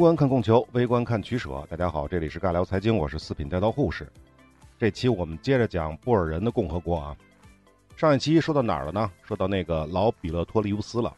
[0.00, 1.62] 宏观看供求，微观看取舍。
[1.68, 4.10] 大家好，这里是尬聊财经，我是四品带刀护士。
[4.78, 7.14] 这期我们接着讲布尔人的共和国啊。
[7.98, 9.12] 上一期说到哪儿了呢？
[9.20, 11.14] 说到那个老比勒托利乌斯了。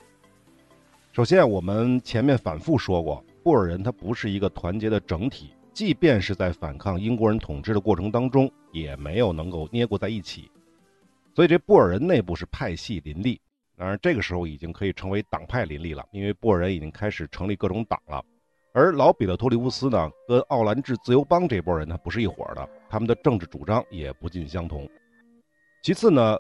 [1.13, 10.51] 首先，我们前面反复说过，布尔人他不是一个团结的整体，即便是在反抗英国人统治的过程当中，也没有能够捏过在一起。
[11.37, 13.41] 所以这布尔人内部是派系林立。
[13.77, 18.21] 当然，这个时候已经可以成为党派林立了，因为布尔人已经开始成立各种党了。
[18.75, 24.89] 而老比勒托利乌斯呢，跟奥兰治自由邦这波人呢不是一伙的，他们的政治主张也不尽相同。
[25.83, 26.39] 其次呢，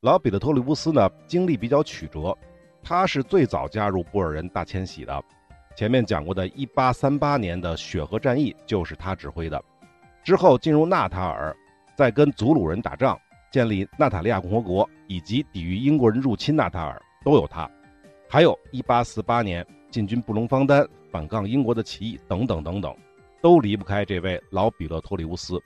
[0.00, 2.34] 老比勒托利乌斯呢经历比较曲折，
[2.82, 5.22] 他是最早加入布尔人大迁徙的。
[5.76, 9.62] 前面讲过的1838年的雪河战役就是他指挥的。
[10.22, 11.54] 之后进入纳塔尔，
[11.94, 13.20] 再跟祖鲁人打仗，
[13.52, 17.70] 建立纳塔利亚共和国，以及抵御英国人入侵纳塔尔，都有他。
[18.26, 20.88] 还有1848年进军布隆方丹。
[21.14, 22.92] 反抗英国的起义等等等等，
[23.40, 25.56] 都离不开这位老比勒托利乌斯。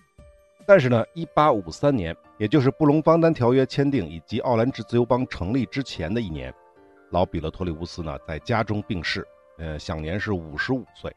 [0.67, 6.53] 但是呢，一八五三年，也就是布隆方丹条约签订以及奥兰治自由邦成立之前的一年，
[7.09, 11.11] 老比勒托利乌斯呢在家中病逝，呃，享年是五十五岁。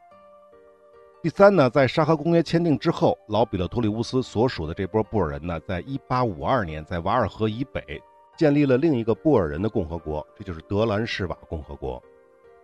[1.21, 8.01] 第三呢，在沙河公约签订之后，老比勒托利乌斯所属的这波布尔人呢，在一八五二年在瓦尔河以北
[8.37, 12.01] 建立了另一个布尔人的共和国，这就是德兰士瓦共和国。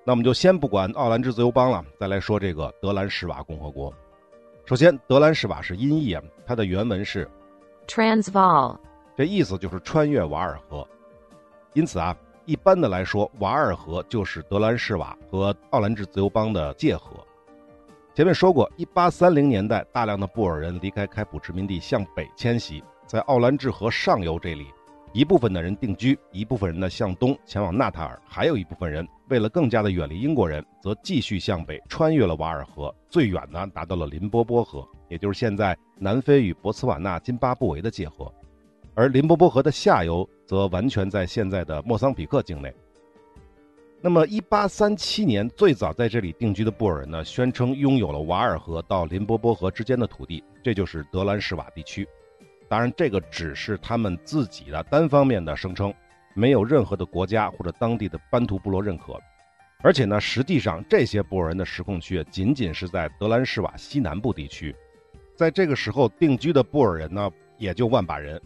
[0.08, 3.94] 那我们就先不管奥兰治自由邦了，再来说这个德兰士瓦共和国。
[4.64, 7.30] 首先，德兰士瓦是音译啊，它的原文是
[7.88, 8.78] Transvaal，
[9.18, 10.88] 这意思就是穿越瓦尔河。
[11.74, 17.18] 因此啊，一般的来说，瓦尔河就是德兰士瓦和奥兰治自由邦的界河。
[18.16, 24.68] 前面说过，一八三零年代，大量的布尔人离开开普殖民地向北迁徙，在奥兰治河上游这里。
[25.14, 38.32] 一部分的人定居，一部分人呢向东前往纳塔尔，还有一部分人为了更加的远离英国人，则继续向北穿越了瓦尔河，最远呢达到了林波波河，也就是现在南非与博茨瓦纳津巴布韦的界河，
[38.94, 42.72] 而林波波河的下游则完全在现在的莫桑比克境内。
[44.00, 52.08] 那么，1837年最早在这里定居的布尔人呢，宣称拥有了瓦尔河到林波波河之间的土地，这就是德兰士瓦地区。
[52.70, 55.94] 当然，这个只是他们自己的单方面的声称，
[56.34, 59.18] 没有任何的国家或者当地的班图部落认可。
[59.82, 64.76] 而且呢，实际上这些布尔人的实控区仅仅是在德兰士瓦西南部地区，
[65.34, 68.42] 在这个时候定居的布尔人呢，也就万把人。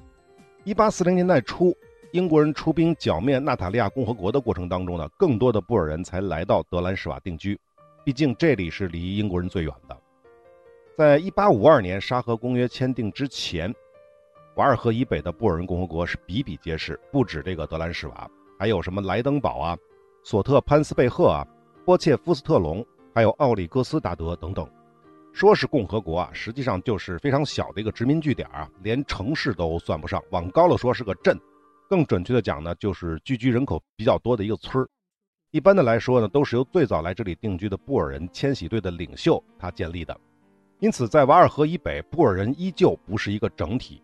[0.66, 1.76] 一八四零年代初，
[2.12, 7.60] 英国人出兵剿灭纳塔利亚共和国的过程当中呢，更多的布尔人才来到德兰士瓦定居，
[8.04, 9.98] 毕竟这里是离英国人最远的。
[10.96, 13.74] 在一八五二年沙河公约签订之前。
[14.56, 18.30] 瓦尔河以北的布尔人共和国是比比皆是，不止这个德兰士瓦，
[18.60, 19.78] 还有什么莱登堡啊、
[20.24, 21.48] 索特潘斯贝赫啊、
[21.86, 22.86] 波切夫斯特隆，
[23.16, 24.70] 还有奥里戈斯达德等等。
[25.32, 30.22] 说是共和国啊，实际上就是非常小的一个殖民据点啊，连城市都算不上。
[30.32, 31.40] 往高了说是个镇，
[31.90, 34.88] 更准确的讲呢，就是聚居人口比较多的一个村儿。
[35.52, 40.20] 一般的来说呢，都是由最早来这里定居的布尔人迁徙队的领袖他建立的。
[40.80, 44.04] 因此，在瓦尔河以北，布尔人依旧不是一个整体。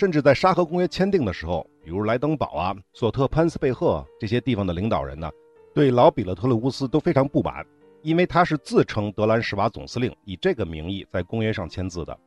[0.00, 5.30] 甚至在沙河公约签订的时候，比如莱登堡啊、索特潘斯贝赫这些地方的领导人呢，
[5.74, 7.66] 对老比勒特勒乌斯都非常不满，
[8.00, 12.18] 因为他是自称德兰士瓦总司令，以这个名义在公约上签字的。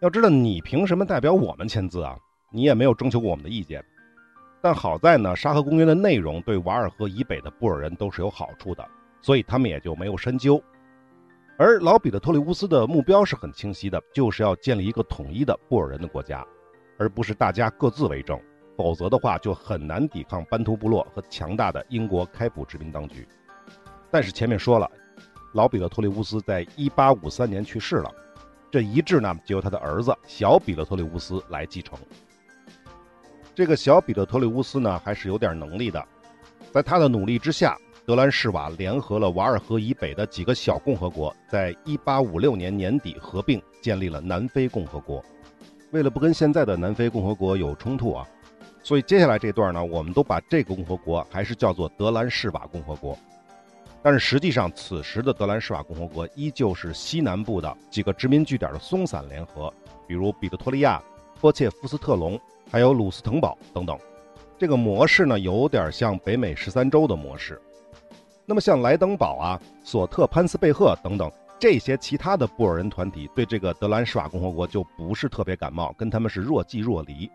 [0.00, 2.16] 要知道，你凭什么代表我们签字啊？
[2.50, 3.84] 你也没有征求过我们的意见。
[4.62, 8.82] 但好在呢，沙河公约的内容对瓦尔河以北的布尔人都是有好处的，
[9.20, 10.58] 所以他们也就没有深究。
[11.58, 16.42] 而老比勒托利乌斯的目标是很清晰的，就是要建立一个统一的布尔人的国家。
[17.00, 18.38] 而不是大家各自为政，
[18.76, 23.26] 否则的话就很难抵抗班图部落和强大的英国开普殖民当局。
[24.10, 24.86] 但是前面说了，
[25.54, 28.12] 老比勒托利乌斯在1853年去世了，
[28.70, 31.98] 这遗志呢就由他的儿子小比勒托利乌斯来继承。
[33.54, 36.06] 这个小比勒托利乌斯呢还是有点能力的，
[36.70, 45.24] 在他的努力之下，德兰士瓦联合了瓦尔河以北的几个小共和国，在1856年年底合并建立了南非共和国。
[45.92, 48.26] 为了不跟现在的南非共和国有冲突啊，
[48.82, 53.18] 所以接下来这段呢，我们都把这个共和国还是叫做德兰士瓦共和国。
[54.02, 59.72] 但是实际上，此时的德兰士瓦共和国依旧是西南部的几个殖民据点的松散联合，
[60.06, 61.02] 比如彼得托利亚、
[61.40, 62.40] 波切夫斯特隆，
[62.70, 63.98] 还有鲁斯滕堡等等。
[64.56, 67.60] 这个模式呢，有点像北美十三州的模式。
[68.46, 71.30] 那么像莱登堡啊、索特潘斯贝赫等等。
[71.60, 77.30] 这些其他的布尔人团体对这个德兰士瓦共和国就不是特别感冒，跟他们是若即若离。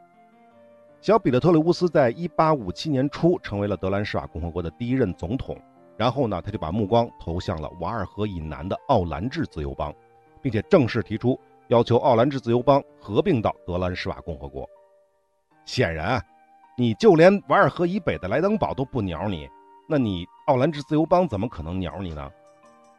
[0.99, 5.55] 小彼得特里乌斯在1857年初成为了德兰士瓦共和国的第一任总统，
[5.95, 9.93] 然后呢，他就把目光投向了瓦尔河以南的奥兰治自由邦，
[10.41, 14.67] 并且正式提出要求奥兰治自由邦合并到德兰士瓦共和国。
[15.65, 16.23] 显然啊，
[16.75, 19.47] 你就连瓦尔河以北的莱登堡都不鸟你，
[19.87, 22.31] 那你奥兰治自由邦怎么可能鸟你呢？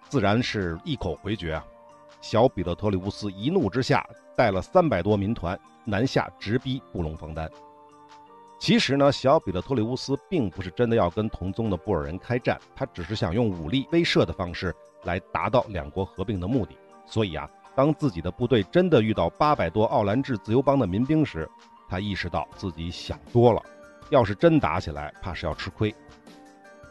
[0.08, 1.64] 自然是一口回绝啊！
[2.20, 4.06] 小彼得托里乌斯一怒之下，
[4.36, 7.50] 带了三百多民团南下直逼布隆冯丹。
[8.58, 14.74] 其实呢，小彼得托里乌斯并不是真的要跟同宗的布尔人开战，他只是想用武力威慑的方式
[15.04, 16.76] 来达到两国合并的目的。
[17.04, 21.48] 所以啊，当自己的部队真的遇到八百多奥兰治自由邦的民兵时，
[21.88, 23.62] 他意识到自己想多了，
[24.10, 25.94] 要是真打起来，怕是要吃亏。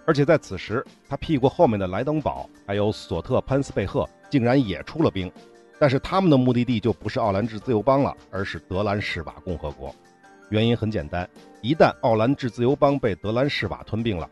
[0.05, 5.31] 而且在此时，他屁股后面的莱登堡还有索特潘斯贝赫竟然也出了兵，
[5.79, 9.93] 但是他们的目的地就不是奥兰治自由邦了，而是德兰士瓦共和国。
[10.49, 11.27] 原因很简单，
[11.61, 14.29] 一旦奥兰治自由邦被德兰士瓦吞并了，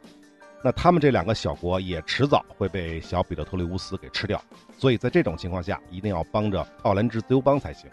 [0.63, 4.39] 那他们这两个小国也迟早会被小彼得托利乌斯给吃掉。
[4.77, 7.89] 所以在这种情况下，一定要帮着奥兰治自由邦才行。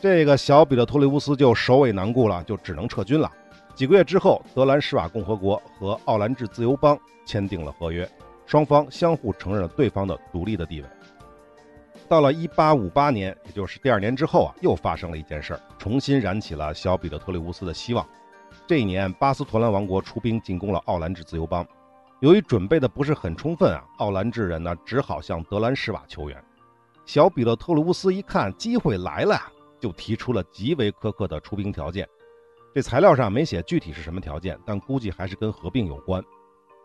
[0.00, 3.30] 这个小彼得托利乌斯就首尾难顾了，就只能撤军了。
[3.74, 8.08] 几个月之后，德兰士瓦共和国和奥兰治自由邦签订了合约，
[8.46, 10.88] 双方相互承认了对方的独立的地位。
[12.08, 18.06] 到了1858年，也就是第二年之后啊，又发生了一件事儿，重新燃起了小彼得特利乌斯的希望。
[18.66, 21.66] 这一年，巴斯托兰王国出兵进攻了奥兰治自由邦，
[22.20, 26.44] 由于准备的不是很充分啊，奥兰治人呢只好向德兰士瓦求援。
[27.06, 29.36] 小彼得特鲁乌斯一看机会来了，
[29.80, 32.08] 就提出了极为苛刻的出兵条件。
[32.74, 36.20] 这材料上没写具体是什么条件，但估计还是跟合并有关。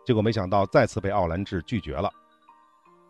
[0.06, 2.08] 结果没想到再次被奥兰治拒绝了。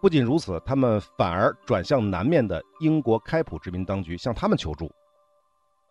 [0.00, 4.90] 不仅如此，他们反而转向南面的英国开普殖民当局，向他们求助。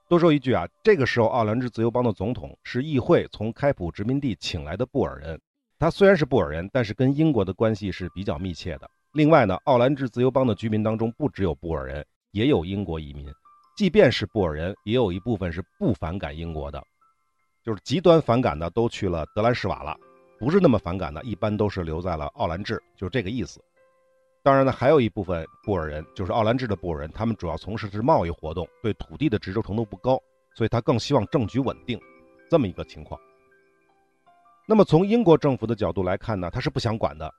[0.08, 5.40] 多说一句啊，这个时候奥兰治自由邦的总统是议会从开普殖民地请来的布尔人。
[5.78, 8.90] 他虽然是布尔人，但是跟英国的关系是比较密切的。
[9.14, 13.32] 另外呢，奥兰治自由邦的居民当中不只有布尔人，也有英国移民。
[13.80, 16.84] 即便是布尔人，也有一部分是不反感英国的，
[17.64, 19.98] 就是极端反感的都去了德兰士瓦了，
[20.38, 23.64] 不是那么反感的，一般都是留在了奥兰治，就是这个意思。
[24.44, 30.22] 当然呢，还有一部分布尔人，就是奥兰治的布尔人，他们主要从事的是贸易活动，对土地的执着程度不高，
[30.54, 31.98] 所以他更希望政局稳定，
[32.50, 33.18] 这么一个情况。
[34.68, 37.34] 那么从英国政府的角度来看呢，他是不想管的，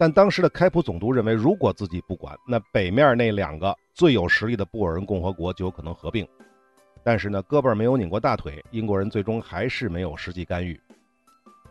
[0.00, 6.26] 但当时的开普总督认为，如果自己不管，那北面那两个最有实力的布尔人共和国就有可能合并。
[7.04, 10.80] 但是呢，胳膊没有拧过大腿，英国人最终还是没有实际干预。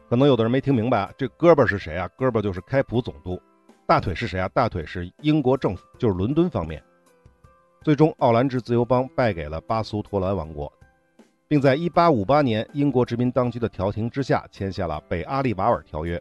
[0.07, 2.07] 可能有的人没听明白，这胳膊是谁啊？
[2.19, 3.41] 胳膊就是开普总督。
[3.87, 4.47] 大腿是谁啊？
[4.49, 6.83] 大腿是英国政府，就是伦敦方面。
[7.81, 10.71] 最终，奥兰治自由邦败给了巴苏托兰王国，
[11.47, 16.15] 并在1858年英国殖民当局的调停之下签下了《北阿利瓦尔条约》。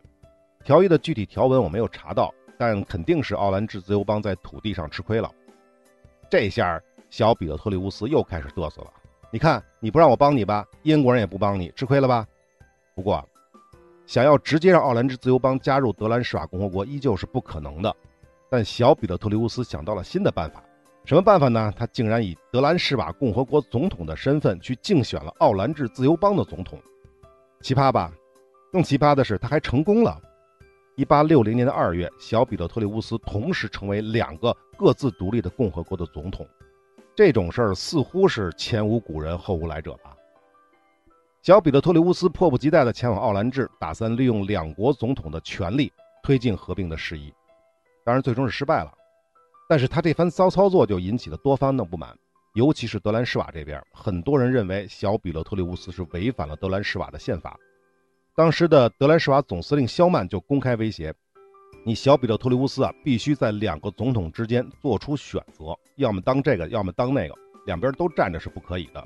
[0.65, 5.31] 条约的具体条文我没有查到，但肯定是奥兰治自由邦在土地上吃亏了。
[6.31, 8.93] 这下，小彼得托里乌斯又开始嘚瑟了。
[9.31, 12.27] 你看，你不让我帮你吧，英国人也不帮你，吃亏了吧？
[12.95, 13.27] 不过。
[14.07, 17.95] 想要直接让奥兰治自由邦加入德兰士瓦共和国依旧是不可能的，
[18.51, 20.65] 但小彼得托里乌斯想到了新的办法，
[21.05, 21.71] 什么办法呢？
[21.77, 26.81] 他竟然以德兰士瓦共和国总统的身份去竞选了奥兰治自由邦的总统，
[27.61, 28.11] 奇葩吧？
[28.73, 30.19] 更奇葩的是，他还成功了。
[30.99, 36.45] 一八六零年的二月，小彼得托利乌斯同时成为两个各自独立的共和国的总统，
[37.15, 40.17] 这种事儿似乎是前无古人后无来者吧？
[41.41, 47.33] 小彼得托利乌斯迫不及待地前往奥兰治，打算利用两国总统的权力推进合并的事宜。
[48.05, 48.93] 当然，最终是失败了。
[49.69, 52.13] 但是他这番骚操作就引起了多方的不满，
[52.55, 57.57] 尤其是德兰士瓦这边，很多人认为小彼得托利乌斯是违反了德兰士瓦的宪法。
[58.39, 61.13] 当时的德兰士瓦总司令肖曼就公开威胁
[61.85, 67.35] ：“你小彼得托利乌斯啊，必须在两个总统之间做出选择，要么当这个，要么当那个，
[67.67, 69.05] 两边都站着是不可以的。”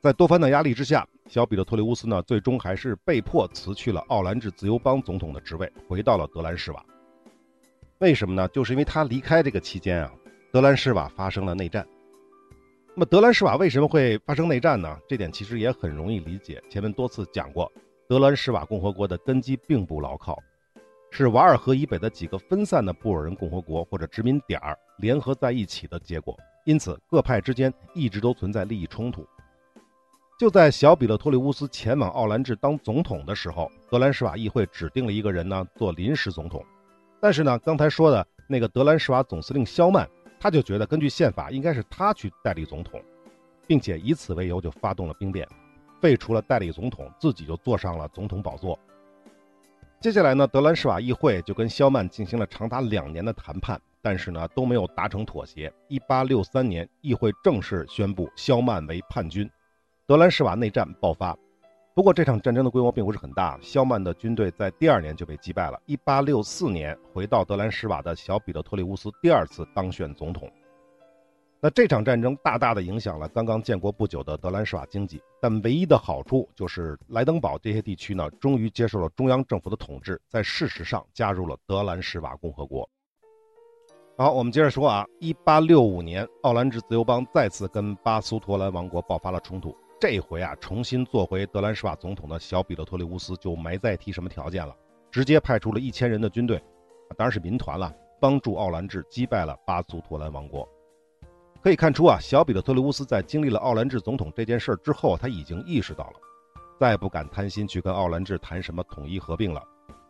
[0.00, 6.82] 在多番的压力之下，小彼得托利乌斯呢，最终还是被迫辞去了奥兰治自由邦总统的职位，回到了德兰士瓦。
[7.98, 8.48] 为什么呢？
[8.48, 10.10] 就是因为他离开这个期间啊，
[10.50, 11.86] 德兰士瓦发生了内战。
[12.94, 14.98] 那么德兰士瓦为什么会发生内战呢？
[15.06, 16.62] 这点其实也很容易理解。
[16.70, 17.70] 前面多次讲过，
[18.08, 20.38] 德兰士瓦共和国的根基并不牢靠，
[21.10, 29.26] 是瓦尔河以北的几个分散的布尔人共和国或者殖民点儿联合在一起的结果，因此各派之间一直都存在利益冲突。
[30.38, 36.64] 就在小彼勒托利乌斯前往奥兰治当总统的时候，德兰士瓦议会指定了一个人呢做临时总统。
[37.20, 40.08] 但是呢，刚才说的那个德兰士瓦总司令肖曼，
[40.38, 43.02] 他就觉得根据宪法应该是他去代理总统，
[43.66, 45.48] 并且以此为由就发动了兵变，
[46.06, 48.78] 废除了代理总统，自己就坐上了总统宝座。
[49.98, 55.72] 接下来呢，德兰士瓦议会就跟肖曼进行了长达两年的谈判，但是呢都没有达成妥协。
[55.88, 59.50] 一八六三年，议会正式宣布肖曼为叛军，
[60.06, 61.36] 德兰士瓦内战爆发。
[61.92, 65.80] 不过这场战争的规模并不是很大，肖曼的军队在第二年就被击败了。
[65.86, 70.48] 一八六四年，回到德兰士瓦的小彼得托利乌斯第二次当选总统。
[71.66, 82.88] 那这场战争大大的影响了刚刚建国不久的德兰士瓦经济，但唯一的好处就是莱登堡这些地区呢，终于接受了中央政府的统治，在事实上加入了德兰士瓦共和国。
[84.16, 94.72] 好，我们接着说啊，一八六五年，奥兰治自由邦再次跟巴苏托兰王国爆发了冲突，这回啊，重新做回德兰士瓦总统的小彼得托利乌斯就没再提什么条件了，
[95.10, 96.62] 直接派出了一千人的军队，
[97.16, 100.64] 当然是民团了，帮助奥兰治击败了巴苏托兰王国。
[101.66, 106.12] 可以看出啊，小彼得托利乌斯在经历了奥兰治总统这件事之后，他已经意识到了，
[106.78, 109.60] 再不敢贪心去跟奥兰治谈什么统一合并了，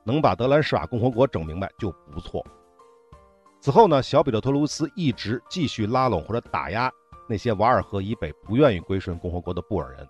[0.05, 2.45] 能把德兰士瓦共和国整明白就不错。
[3.59, 6.93] 此后呢，小彼得托利乌斯一直继续拉拢或者打压
[7.27, 10.07] 那些瓦尔河以北不愿意归顺共和国的布尔人，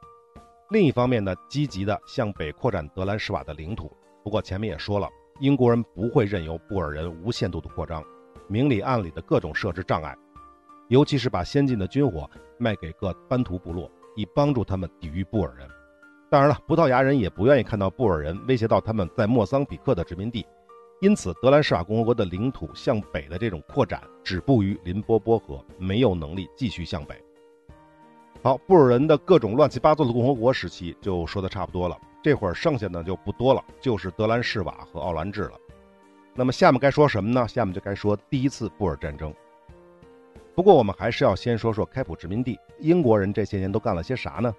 [0.71, 3.97] 另一方面呢，积极的向北扩展德兰士瓦的领土。
[4.25, 8.03] 不过前面也说了，英国人不会任由布尔人无限度的扩张，
[8.49, 10.13] 明里暗里的各种设置障碍。
[10.89, 12.29] 尤其是把先进的军火
[12.59, 15.69] 卖给各班图部落，以帮助他们抵御布尔人。
[16.31, 20.45] 当然了，葡萄牙人也不愿意看到布尔人威胁到他们在莫桑比克的殖民地，
[21.01, 27.15] 因此德兰士瓦共和国的领土向北的这种扩展止步于林波波河，没有能力继续向北。
[28.43, 35.53] 好，布尔人的各种乱七八糟的共和国时期就说的差不多了，这会儿剩下的就不多了，就是德兰士瓦和奥兰治了。
[36.35, 37.47] 那么下面该说什么呢？
[37.49, 39.33] 下面就该说第一次布尔战争。
[40.57, 42.59] 不过，我们还是要先说说开普殖民地。
[42.81, 44.51] 英国人这些年都干了些啥呢？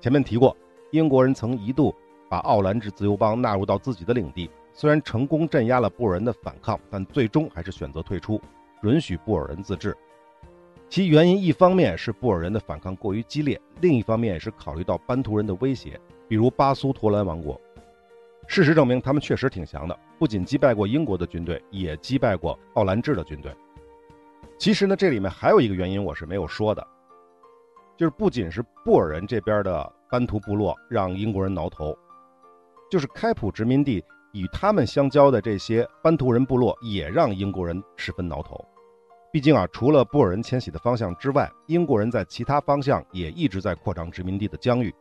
[0.00, 0.56] 前面提过，
[0.90, 1.94] 英国人曾一度
[2.28, 8.42] 把奥兰治自由邦纳入到自己的领地，虽然成功镇压了布尔人的反抗，但最终还是选择退出，
[8.82, 9.96] 允许布尔人自治。
[10.88, 15.96] 其原因一方面是布尔人的反抗过于激烈，另一方面也是考虑到班图人的威胁，
[16.26, 17.60] 比如巴苏托兰王国。
[18.48, 23.54] 事实证明，他们确实挺强的，不仅击败过英国的军队，也击败过奥兰治的军队。
[24.60, 26.86] 其实呢，这里面还有一个原因我是没有说的，
[27.96, 31.96] 就是不仅是布尔人这边的班图部落让英国人挠头，
[32.90, 38.62] 就是开普殖民地与他们相交的这些班图人部落也让英国人十分挠头。
[39.32, 44.94] 毕竟啊，除了布尔人迁徙的方向之外，英国人在其他方向也一直在扩张殖民地的疆域，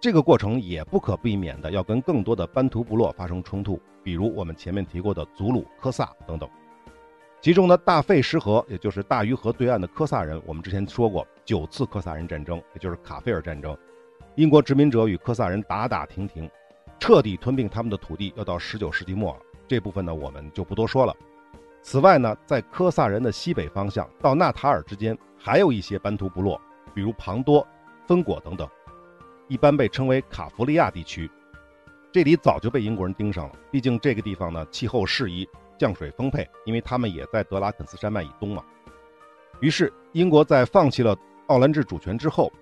[0.00, 6.48] 这个过程也不可避免的要跟更多的班图部落发生冲突，比如我们前面提过的祖鲁、科萨等等。
[7.44, 13.76] 其中呢，大费什河，也就是大鱼河对岸的科萨人，我们之前说过九次科萨人战争，也就是卡菲尔战争，
[14.34, 16.50] 英国殖民者与科萨人打打停停，
[16.98, 19.40] 彻底吞并他们的土地，要到十九世纪末了。
[19.68, 21.14] 这部分呢，我们就不多说了。
[21.82, 26.58] 此外呢，在科萨人的西北方向到纳塔尔之间，还有一些班图部落，
[26.94, 27.66] 比如庞多、
[28.06, 28.66] 芬果等等，
[29.48, 31.30] 一般被称为卡弗利亚地区。
[32.10, 35.46] 这里早就被英国人盯上了，毕竟这个地方呢，气候适宜。
[35.78, 38.62] 降水丰沛，因为他们也在德拉肯斯山脉以东嘛。
[39.60, 41.16] 于是，英国在放弃了
[41.46, 42.52] 奥兰治主权之后，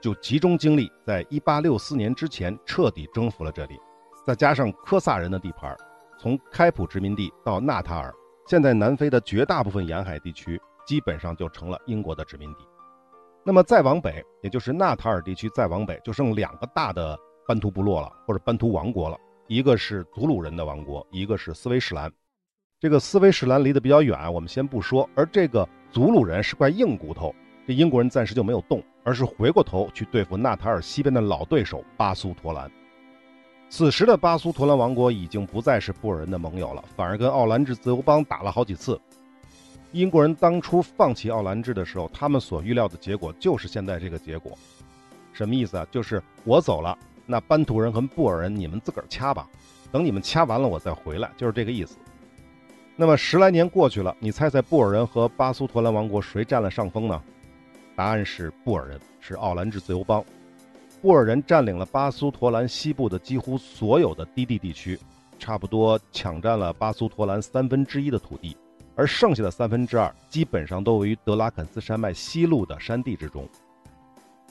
[0.00, 3.78] 就集中精力在1864年之前彻底征服了这里。
[4.24, 5.76] 再加上科萨人的地盘，
[6.18, 8.14] 从开普殖民地到纳塔尔，
[8.46, 12.66] 现在南非的绝大部分沿海地区基本上就成了英国的殖民地。
[13.44, 19.16] 那么再往北，也就是纳塔尔地区再往北，就剩两个大的班图部落了，或者班图王国了。
[19.46, 22.12] 一个是祖鲁人的王国，一个是斯威士兰。
[22.78, 25.08] 这个斯威士兰离得比较远，我们先不说。
[25.14, 27.34] 而这个祖鲁人是块硬骨头，
[27.66, 32.70] 这英国人暂时就没有动，而是回过头去对付纳塔尔西边的老对手巴苏托兰。
[33.70, 39.00] 此时的巴苏托兰王国已经不再是布尔人的盟友了，反而跟奥兰治自由邦打了好几次。
[39.92, 44.52] 英国人当初放弃奥兰治的时候，他们所预料的结果就是现在这个结果。
[45.32, 45.86] 什么意思啊？
[45.90, 49.48] 就是我走了，那班图人和布尔人你们自个儿掐吧，
[49.90, 51.96] 等你们掐完了我再回来，就是这个意思。
[52.98, 57.22] 那么十来年过去了，你猜猜布尔人和巴苏托兰王国谁占了上风呢？
[57.94, 60.24] 答案是布尔人，是奥兰治自由邦。
[61.02, 64.98] 布尔人占领了巴苏托兰西部的几乎所有的低地地区，
[65.38, 68.56] 差不多抢占了巴苏托兰三分之一的土地，
[68.94, 73.46] 而剩下的三分之二基本上都位于德拉肯斯山脉西麓的山地之中，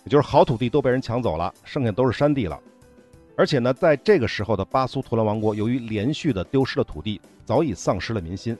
[0.04, 2.60] 也就是好土地都被人抢走了，剩下都是山地了。
[3.38, 8.58] 而且呢，在这个时候的巴苏图兰王国，由于连续的丢失了土地，早已丧失了民心。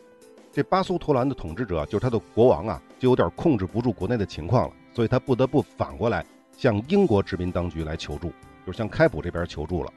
[0.52, 6.26] 这巴苏图兰的统治者，就是他的国王啊，就有点控制不住国内的情况了，所以他不得不反过来
[6.58, 8.34] 向英国殖民当局来求助，
[8.66, 9.92] 就是向开普这边求助了。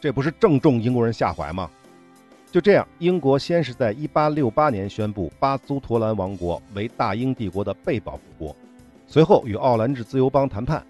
[0.00, 1.68] 这不是正中英国人下怀吗？
[2.52, 8.56] 就这样，英国先是在1868年宣布巴苏陀兰王国为大英帝国的被保护国，
[9.06, 10.84] 随后与奥兰治自由邦谈判。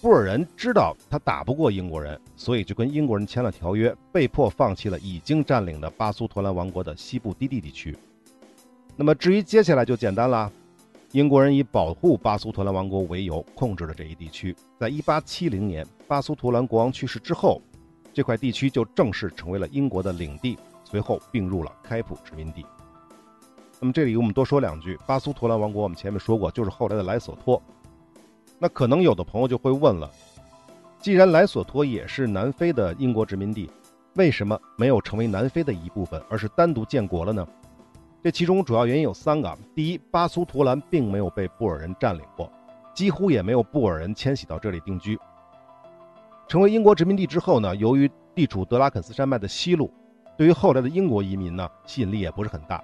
[0.00, 7.96] 布尔人知道他打不过英国人，所以就跟英国人签了条约，被迫放弃了已经占领的巴苏陀兰王国的西部低地地区。
[8.94, 10.50] 那么至于接下来就简单了，
[11.10, 14.54] 英国人以保护巴苏陀兰王国为由控制了这一地区。
[14.78, 17.60] 在1870年，巴苏陀兰国王去世之后，
[18.12, 22.64] 这块地区就正式成为了英国的领地，随后并入了开普殖民地。
[23.80, 27.60] 那么这里我们多说两句，巴苏陀兰王国我们前面说过，就是后来的莱索托。
[28.58, 30.10] 那可能有的朋友就会问了：
[31.00, 33.70] 既然莱索托也是南非的英国殖民地，
[34.14, 37.46] 为什么没有成为南非的一部分，而是单独建国了呢？
[38.20, 42.50] 这其中主要原因有三个：第一，巴苏图兰并没有被布尔人占领过，
[42.92, 45.16] 几乎也没有布尔人迁徙到这里定居。
[46.48, 49.88] 成为英国殖民地之后呢，由于地处德拉肯斯山脉的西路，
[50.36, 52.82] 对于后来的英国移民呢，吸引力也不是很大。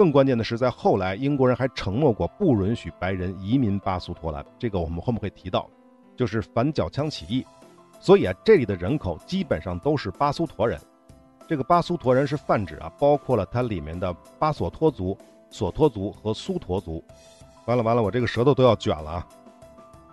[0.00, 5.68] 更关键的是，在后来，英国人还承诺过不允许白人移民巴苏托兰，这个我们后面会提到，
[6.16, 7.44] 就是反缴枪起义。
[8.00, 10.80] 所以啊，这里的人口基本上都是巴苏陀人。
[11.46, 15.14] 这个巴苏陀人是泛指啊，包括了它里面的巴索托族、
[15.50, 17.04] 索托族和苏陀族。
[17.66, 19.28] 完了完了，我这个舌头都要卷了啊！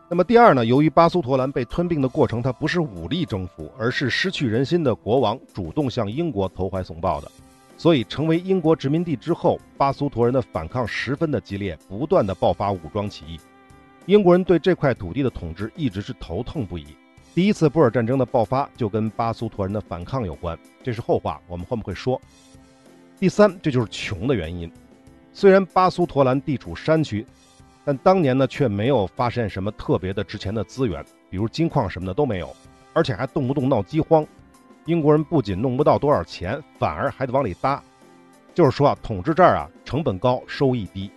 [0.10, 7.32] 那么第二呢，由于巴苏陀兰被吞并的过程，它不是武力征服，而是失去人心的国王主动向英国投怀送抱的。
[7.78, 13.40] 所以，成为英国殖民地之后，巴苏陀人的反抗十分的激烈，不断的爆发武装起义。
[14.08, 16.88] 英国人对这块土地的统治一直是头痛不已。
[17.36, 22.20] 第一次布尔战争的爆发就跟巴苏陀人的反抗有关，这是后话，我们后面会说。
[23.20, 24.72] 第三，这就是穷的原因。
[25.32, 27.24] 虽然巴苏陀兰地处山区，
[27.86, 32.56] 但当年呢却没有发现什么特别的值钱的资源，比如金矿什么的都没有，
[32.94, 34.26] 而且还动不动闹饥荒。
[34.88, 37.84] 英国人不仅弄不到多少钱，反而还得往里搭，
[38.54, 41.12] 就是说啊，统治这儿啊，成本高，收益低。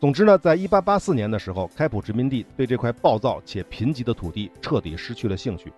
[0.00, 5.70] 总之呢，在一八八四年的时候，开普殖民地对这块暴躁且贫瘠的土地彻底失去了兴趣，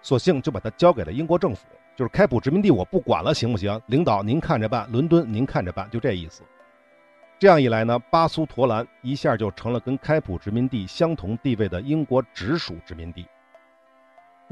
[0.00, 3.78] 索性就把它交给了英国政府，就是开普殖民地我不管了，行不行？
[3.88, 6.42] 领导您看着办，伦敦您看着办，就这意思。
[7.38, 13.26] 这样一来呢，巴苏陀兰一下就成了跟开普殖民地相同地位的英国直属殖民地。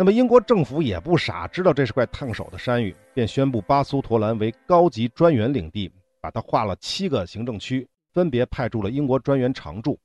[0.00, 7.84] 那么英国政府也不傻，知道这是块烫手的山芋，便宣布巴苏陀兰为高级专员领地，把它划了七个行政区，
[8.14, 9.98] 分别派驻了英国专员常驻，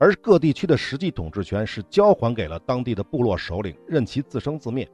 [0.00, 4.90] 而各地区的实际统治权是交还给了当地的部落首领，任其自生自灭。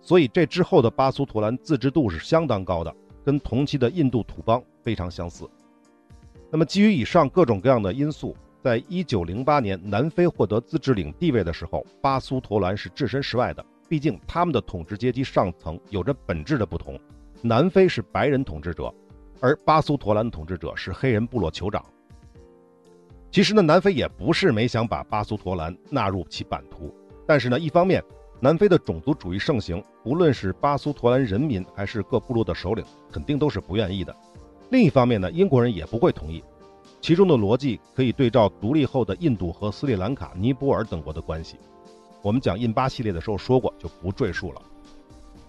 [0.00, 5.50] 所以这之后的巴苏陀兰自治度是相当高的，跟同期的印度土邦非常相似。
[6.48, 8.36] 那么基于以上各种各样的因素。
[8.62, 13.64] 在一九零八年，南非获得自治领地位的时候，巴苏陀兰是置身事外的。
[13.90, 16.96] 毕竟他们的统治阶级上层有着本质的不同，
[17.42, 18.94] 南非是白人统治者，
[19.40, 21.84] 而巴苏陀兰统治者是黑人部落酋长。
[23.32, 26.94] 其实呢，南非也不是没想把巴苏陀兰纳入其版图，
[27.26, 28.00] 但是呢，一方面
[28.38, 34.14] 南非的种族主义盛行，无论是巴苏陀兰人民还是各部落的首领，肯定都是不愿意的；
[34.70, 36.44] 另一方面呢，英国人也不会同意。
[37.00, 41.56] 其中的逻辑可以对照独立后的印度和斯里兰卡、尼泊尔等国的关系。
[42.22, 44.62] 我们讲印巴系列的时候说过，就不赘述了。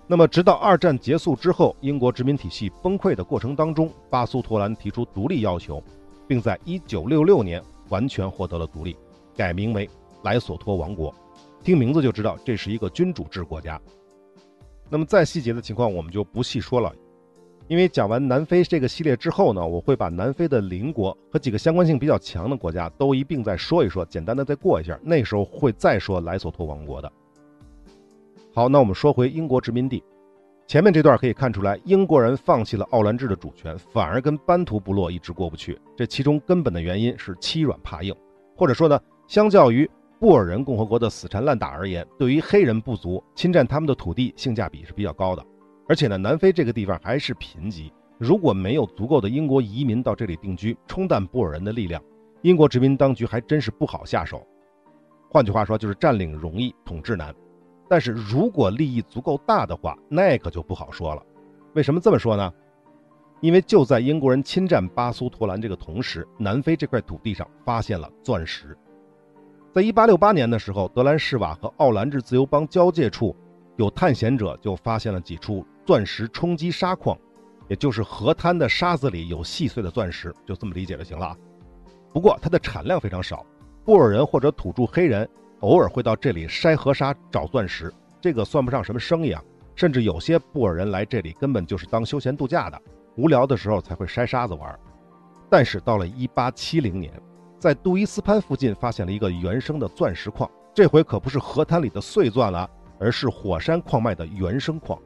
[0.07, 5.81] 那么，直到二战结束之后，英国殖民体系崩溃的过程当中，巴苏托兰提出独立要求，
[6.27, 8.97] 并在1966年完全获得了独立，
[9.35, 9.89] 改名为
[10.23, 11.13] 莱索托王国。
[11.63, 13.79] 听名字就知道这是一个君主制国家。
[14.89, 16.93] 那么，再细节的情况我们就不细说了，
[17.71, 24.99] 因为讲完南非这个系列之后呢，我会把南非的邻国和几个相关性比较强的国家都一并再说一说，简单的再过一下。
[25.01, 27.09] 那时候会再说莱索托王国的。
[28.53, 30.03] 好，那我们说回英国殖民地，
[30.67, 35.79] 前面这段可以看出来，英国人放弃了奥兰治的主权，反而跟班图部落一直过不去。
[35.95, 38.13] 这其中根本的原因是欺软怕硬，
[38.53, 45.45] 或者说呢，相较于布尔人共和国的死缠烂打而言，对于黑人部族侵占他们的土地性价比是比较高的。
[45.91, 52.01] 而且呢，南非这个地方还是贫瘠，如果没有足够的英国移民到这里定居，冲淡布尔人的力量，
[52.43, 54.47] 英国殖民当局还真是不好下手。
[55.29, 57.35] 换句话说，就是占领容易，统治难。
[57.89, 61.21] 但是如果利益足够大的话，那可就不好说了。
[61.73, 62.53] 为什么这么说呢？
[63.41, 68.77] 因为就在英国人侵占巴苏托兰这个同时，南非这块土地上发现了钻石。
[69.73, 73.35] 在1868年的时候，德兰士瓦和奥兰治自由邦交界处。
[73.77, 77.17] 有探险者就发现了几处钻石冲击沙矿，
[77.67, 81.37] 也就是河滩的沙子里有细碎的钻石，就这么理解就行了啊。
[82.13, 83.45] 不过它的产量非常少，
[83.83, 85.27] 布尔人或者土著黑人
[85.61, 89.43] 偶尔会到这里筛河沙找钻石，这个算不上什么生意啊。
[89.73, 92.79] 甚至有些布尔人来这里根本就是当休闲度假的，
[93.15, 94.77] 无聊的时候才会筛沙子玩。
[95.49, 97.11] 但是到了1870年，
[97.57, 104.99] 在杜伊斯潘附近发现了一个原生的钻石矿，这回可不是河滩里的碎钻了，而是火山矿脉的原生矿，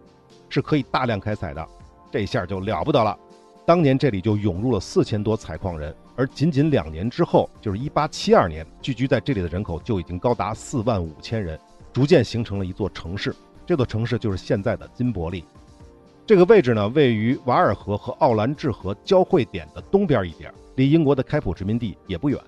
[0.49, 1.67] 是可以大量开采的。
[2.11, 3.17] 这下就了不得了，
[3.65, 11.59] 当年这里就涌入了四千多采矿人，而仅仅两年之后，就是一八七二年，聚居在这里的人口就已经高达四万五千人，
[11.91, 13.35] 逐渐形成了一座城市。
[13.65, 15.43] 这座城市就是现在的金伯利。
[16.25, 22.39] 这个位置呢，位于瓦尔河和奥兰治河交汇点的东边一点，离英国的开普殖民地也不远。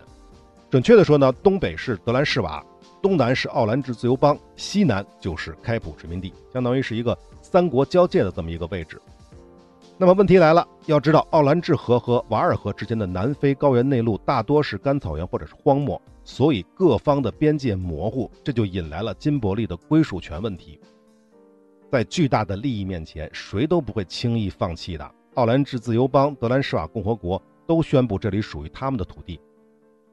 [0.69, 2.63] 准确的说呢，东北是德兰士瓦，
[3.01, 7.17] 东南是奥兰治自由邦，西南就是开普殖民地，相当于是一个
[7.49, 9.01] 三国交界的这么一个位置。
[9.97, 20.77] 那么问题来了，要知道奥兰治河和瓦尔河之间的南非高原内陆大多是干草原或者是荒漠，所以各方的边界模糊，这就引来了金伯利的归属权问题。
[21.89, 25.11] 在巨大的利益面前，谁都不会轻易放弃的。
[25.35, 29.39] 奥兰治自由邦、德兰士瓦共和国都宣布这里属于他们的土地。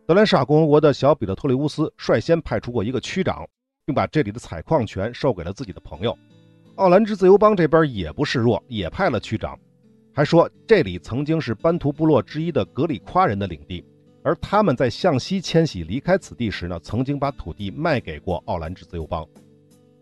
[0.07, 3.45] 德兰士瓦共和国的小彼得特雷乌斯率先派出过一个区长，
[3.85, 6.17] 并把这里的采矿权授给了自己的朋友。
[6.77, 9.57] 奥兰治自由邦这边也不示弱，也派了区长，
[10.13, 13.85] 还说这里曾经是班图部落之一的格里夸人的领地，
[14.25, 19.25] 而他们在向西迁徙离开此地时呢，曾经把土地卖给过奥兰治自由邦。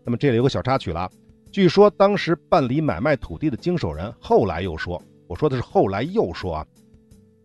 [0.03, 1.07] 那么这里有个小插曲了。
[1.51, 6.65] 据说当时办理买卖土地的经手人后来又说：“我说的是后来又说啊，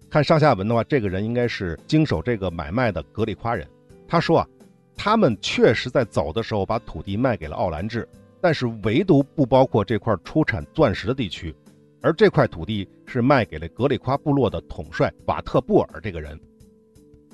[0.08, 3.68] 看上下文的话，这个人应该是经手这个买卖的格里夸人。
[4.06, 4.48] 他说啊，
[4.96, 8.08] 他们确实在走的时候把土地卖给了奥兰治，
[8.40, 11.54] 但是唯独不包括这块出产钻石的地区，
[12.02, 16.38] 而这块土地是卖给了格里夸部落的统帅瓦特布尔这个人。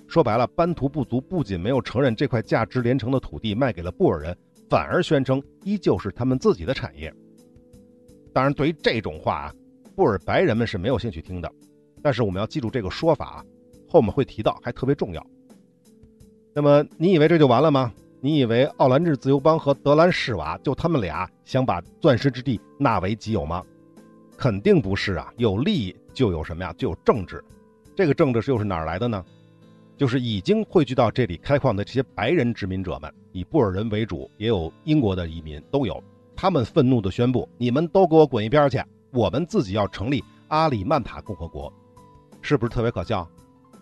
[0.07, 4.37] 说白了，班图部族不仅没有承认这块价值连城的土地卖给了布尔人。”
[4.67, 7.13] 反而宣称依旧是他们自己的产业。
[8.33, 9.55] 当然，对于这种话啊，
[9.95, 11.53] 布尔白人们是没有兴趣听的。
[12.03, 13.45] 但是我们要记住这个说法啊，
[13.87, 15.25] 后面会提到，还特别重要。
[16.55, 17.93] 那么，你以为这就完了吗？
[18.25, 23.63] 你以为奥兰治自由邦和德兰士瓦就他们俩想把钻石之地纳为己有吗？
[24.35, 25.31] 肯定不是啊！
[25.37, 26.73] 有利益就有什么呀？
[26.79, 27.45] 就有政治。
[27.95, 29.23] 这个政治又是哪儿来的呢？
[29.99, 36.03] 就是已经汇聚到这里开矿的这些白人殖民者们，以布尔人为主，也有英国的移民，都有。
[36.35, 38.83] 他们愤怒地宣布：“你们都给我滚一边去！
[39.13, 41.71] 我们自己要成立阿里曼塔共和国。”
[42.41, 43.29] 是不是特别可笑？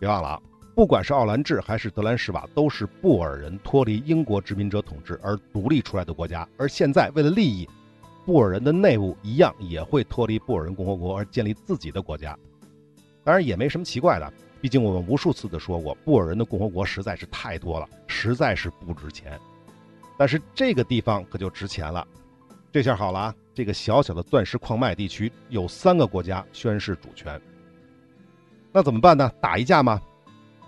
[0.01, 0.43] 别忘了啊，
[0.75, 6.49] 不管是奥兰治还是德兰士瓦，都是布尔人脱离英国殖民者统治而独立出来的国家。
[6.57, 7.69] 而现在为了利益，
[8.25, 12.37] 布尔人的内部一样也会脱离布尔人共和国而建立自己的国家。
[13.23, 14.33] 当然也没什么奇怪的。
[14.63, 19.39] 毕竟我们无数次的说过，布尔人的共和国实在是太多了，实在是不值钱。
[20.17, 22.07] 但是这个地方可就值钱了。
[22.71, 27.39] 这下好了啊，这个小小的钻石矿脉地区有三个国家宣誓主权。
[28.73, 29.31] 那怎么办呢？
[29.41, 30.01] 打一架吗？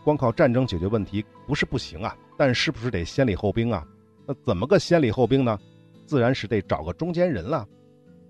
[0.05, 3.85] 光靠战争解决问题不是不行啊，但是不是得先礼后兵啊？
[4.27, 5.59] 那怎么个先礼后兵呢？
[6.07, 7.67] 自然是得找个中间人了。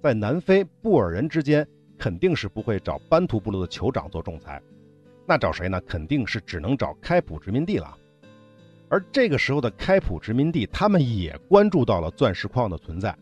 [0.00, 1.66] 在南非，布尔人之间
[1.98, 4.62] 肯定是不会找班图部落的酋长做仲裁。
[5.26, 5.80] 那找谁呢？
[5.86, 7.96] 肯定是只能找开普殖民地了。
[8.88, 13.16] 而这个时候的开普殖民地，他们也关注到了钻石矿的存在。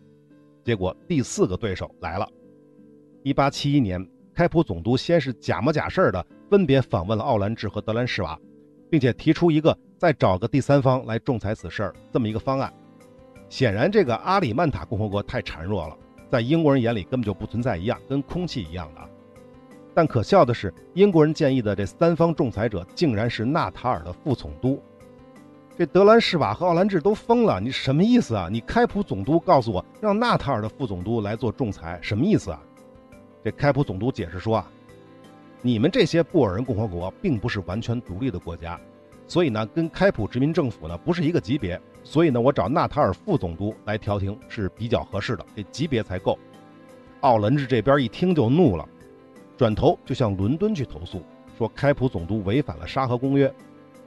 [0.65, 2.29] 结果第四个对手来了。
[3.23, 8.39] 一八七一年，开普总督先是假模假式的分别访问了奥兰治和德兰士瓦，
[8.91, 12.71] 并且提出一个再找个第三方来仲裁此事儿这么一个方案。
[13.49, 15.97] 显然，这个阿里曼塔共和国太孱弱了，
[16.31, 19.01] 在英国人眼里根本就不存在一样，跟空气一样的。
[19.95, 24.79] 但可笑的是，英国人建议的这三方仲裁者竟然是纳塔尔的副总督。
[25.79, 28.51] 这德兰士瓦和奥兰治都疯了，你什么意思啊？
[28.53, 32.63] 你开普总督告诉我，让纳塔尔的副总督来做仲裁，什么意思啊？
[33.43, 34.71] 这开普总督解释说啊，
[35.65, 38.79] 你们这些布尔人共和国并不是完全独立的国家，
[39.29, 46.37] 所以呢，跟开普殖民政府呢不是一个级别，所以呢，我找纳塔尔副总督来调停是比较合适的，这级别才够。
[47.21, 48.89] 奥兰治这边一听就怒了。
[49.57, 51.23] 转头就向伦敦去投诉，
[51.57, 53.55] 说开普总督违反了沙河公约，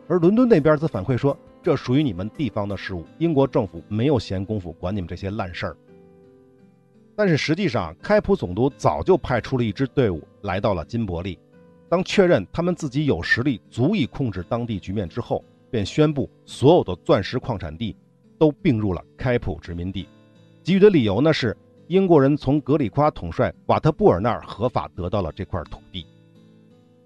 [0.10, 5.78] 而伦敦那边则反馈说，这属于你们地方的事务，英国政府没有闲工夫管你们这些烂事儿。
[7.16, 11.40] 但是实际上，开普总督早就派出了一支队伍来到了金伯利，
[11.96, 17.96] 当确认他们自己有实力足以控制当地局面之后，便宣布所有的钻石矿产地
[18.38, 20.06] 都并入了开普殖民地，
[20.62, 21.56] 给予的理由呢是。
[21.88, 26.06] 英国人从格里夸统帅瓦特布尔那儿合法得到了这块土地。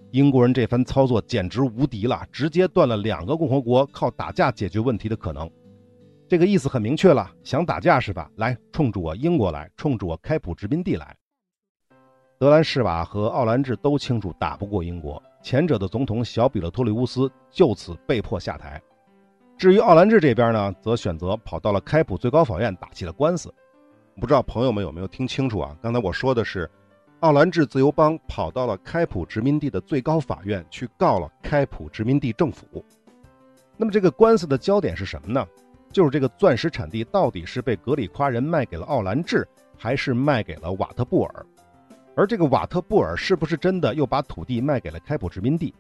[0.10, 5.48] 英国人这番操作简直无敌了，直接断了两个共和国靠打架解决问题的可能。
[6.28, 8.28] 这个意思很明确了，想打架是吧？
[8.38, 11.16] 来，冲着我英国来，冲着我开普殖民地来。
[12.40, 18.82] 德兰士瓦和奥兰治都清楚打不过英国，前者的总统小比勒托里乌斯就此被迫下台。
[19.58, 23.54] 至于奥兰治这边呢，则选择跑到了开普最高法院打起了官司。
[24.22, 25.76] 不知道朋友们有没有听清楚啊？
[25.82, 26.72] 刚才我说的是，
[27.20, 32.66] 奥兰治自由邦跑到了开普殖民地的最高法院去告了开普殖民地政府。
[33.76, 35.46] 那么这个官司的焦点是什么呢？
[35.92, 39.46] 就是这个钻石产地到底是被格里夸人卖给了奥兰治，
[39.78, 41.46] 还是卖给了瓦特布尔？
[42.20, 45.74] 而这个瓦特布尔是不是真的又把土地卖给了开普殖民地？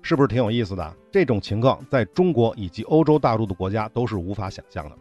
[0.00, 0.96] 是不是挺有意思的？
[1.10, 4.96] 这种情况在中国以及欧洲大陆的国家都是无法想象的。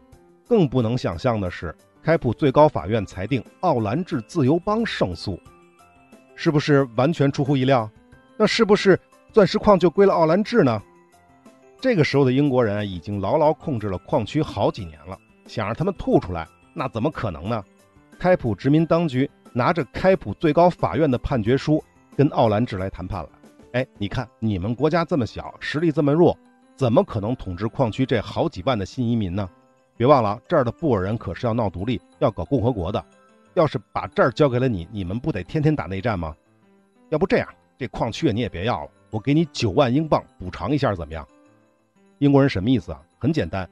[0.47, 5.39] 更不能想象的是，开普最高法院裁定奥兰治自由邦胜诉，
[6.33, 7.87] 是不是完全出乎意料？
[8.35, 8.99] 那是不是
[9.31, 10.81] 钻石矿就归了奥兰治呢？
[11.79, 17.63] 这个时候的英国人已经牢牢控制了矿区好几年了，想让他们吐出来，那怎么可能呢？
[18.17, 21.83] 开普殖民当局拿着开普最高法院的判决书
[22.15, 23.29] 跟奥兰治来谈判了。
[23.73, 26.37] 哎，你看你们国家这么小，实力这么弱，
[26.75, 29.49] 怎么可能统治矿区这好几万的新移民呢？
[29.97, 33.03] 别忘了，这儿的布尔人可是要闹独立、要搞共和国的。
[33.53, 36.35] 要是把这儿交给了你，你们不得天天打内战吗？
[37.09, 41.27] 要不这样，这矿区你也别要了，我给你九万英镑补偿一下，怎么样？
[42.19, 43.01] 英国人什么意思啊？
[43.19, 43.69] 很简单，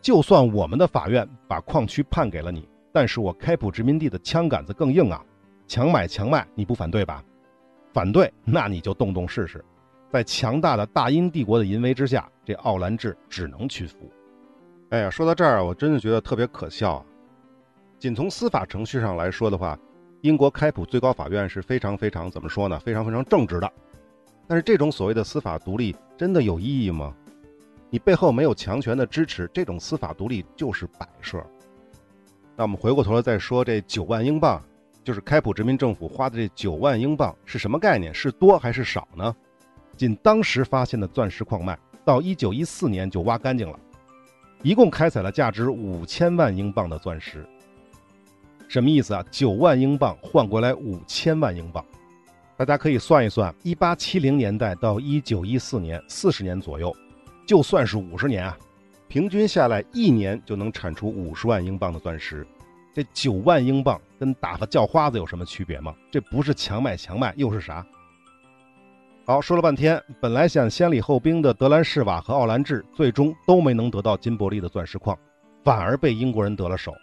[0.00, 5.24] 就算我们的法院把矿区判给了你，但是我开普殖民地的枪杆子更硬啊，
[5.66, 7.24] 强买强卖，你不反对吧？
[7.92, 9.64] 反对，那你就动动试试。
[10.10, 14.10] 在强大的大英帝国的淫威之下，这奥兰治只能屈服。
[14.90, 17.04] 哎呀，说到这儿，我真的觉得特别可笑啊！
[17.98, 19.78] 仅从司法程序上来说的话，
[20.20, 22.78] 英国开普最高法院是非常非常怎么说呢？
[22.80, 23.72] 非常非常正直的。
[24.46, 27.14] 但是这种所谓的司法独立真的有意义吗？
[27.88, 31.42] 你背后没有强权的支持，这种司法独立就是摆设。
[32.54, 34.62] 那我们回过头来再说，这九万英镑，
[35.02, 38.12] 就是开普殖民政府花的这九万英镑是什么概念？
[38.12, 39.34] 是多还是少呢？
[39.96, 43.78] 仅当时发现的钻石矿脉，到一九一四年就挖干净了，
[44.62, 47.46] 一共开采了价值五千万英镑的钻石。
[48.68, 49.24] 什么意思啊？
[49.30, 51.84] 九万英镑换过来五千万英镑，
[52.56, 56.94] 大家可以算一算，一八七零年代到一九一四年，四十年左右。
[57.46, 58.56] 就算是五十年啊，
[59.12, 62.46] 平均下来一年就能产出五十万英镑的钻石，
[62.94, 65.94] 这九万英镑跟打发叫花子有什么区别吗？
[66.10, 67.86] 这不是强买强卖又是啥？
[69.26, 75.14] 好，说了半天，本来想先礼后兵的德兰士瓦和奥兰治，最终都没能得到金伯利的钻石矿，
[75.62, 76.94] 反而被英国人得了手，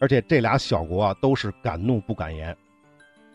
[0.00, 2.56] 而且这俩小国啊都是敢怒不敢言。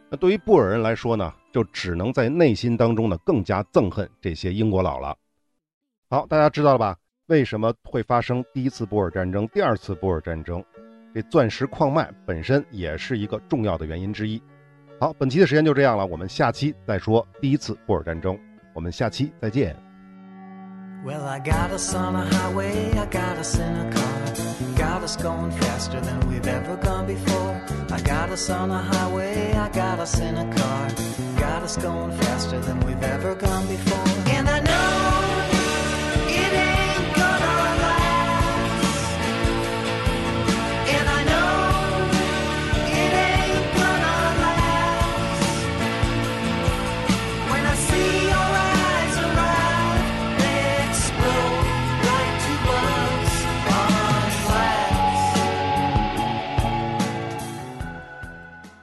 [0.10, 5.16] 那对于布尔人来说呢，就只能在内心当中呢更加憎恨这些英国佬了。
[6.10, 6.98] 好，大家知道了吧？
[7.28, 10.64] 为什么会发生第一次波尔战争、第二次波尔战争？
[11.14, 14.42] 这钻石矿脉本身也是一个重要的原因之一。
[14.98, 18.40] 好，本期的时间就这样了，我们下期再说第一次波尔战争。
[18.74, 19.76] 我们下期再见。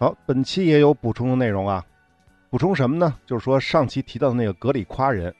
[0.04, 1.82] 好，本期也有补充的内容啊。
[2.50, 3.14] 补充什么呢？
[3.24, 5.34] 就是说上期提到的那个格里夸人，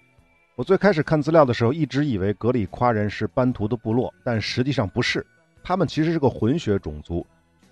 [0.57, 5.27] 我最开始看资料的时候，一直以为格里夸人是班图的部落，但实际上不是，
[5.63, 7.27] 他们其实是个混血种族，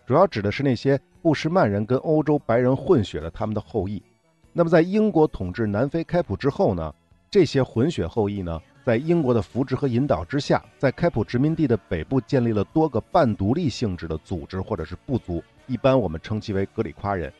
[0.05, 4.03] 主要指的是那些布什曼人跟欧洲白人混血的他们的后裔。
[4.53, 6.95] 那么在英国统治南非开普之后呢，
[7.31, 15.43] 这些混血后裔呢，在英国的扶植和引导之下，在开普殖民地的北部建立了多个半独立性质的组织或者是部族。
[15.66, 17.33] 一般我们称其为格里夸人。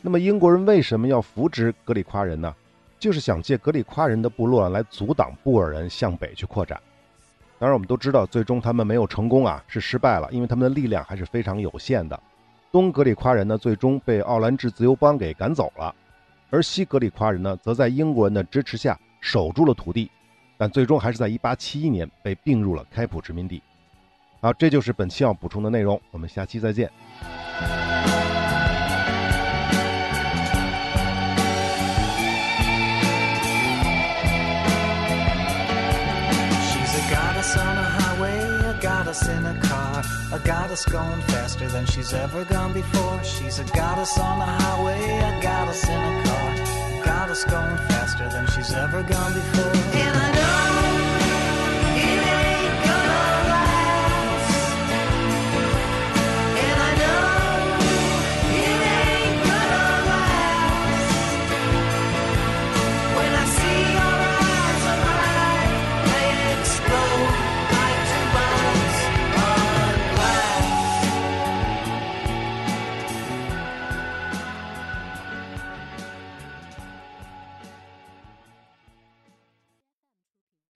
[0.00, 2.54] 那么英国人为什么要扶植格里夸人呢？
[2.98, 6.80] 就是想借格里夸人的部落来阻挡布尔人向北去扩展。
[7.58, 12.18] 当然，我们都知道，最终他们没有成功啊，是失败了，因为他们的力量还是非常有限的。
[12.72, 15.94] 东格里夸人呢，最终被奥兰治自由邦给赶走了，
[16.50, 20.10] 而西格里夸人呢，则在英国人的支持下守住了土地，
[20.56, 23.62] 但最终还是在1871年被并入了开普殖民地。
[24.44, 26.90] 好，这就是本期要补充的内容，我们下期再见。
[36.60, 38.36] She's a goddess on a highway,
[38.68, 39.24] a goddess
[40.44, 43.22] goddess going faster than she's ever gone before.
[43.22, 46.52] She's a goddess on the highway, a goddess in a car.
[47.00, 49.72] A goddess going faster than she's ever gone before.
[49.94, 51.03] And I know.